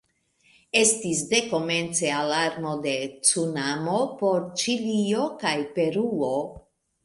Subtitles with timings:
[0.79, 2.95] Estis dekomence alarmo de
[3.29, 6.37] cunamo por Ĉilio kaj Peruo.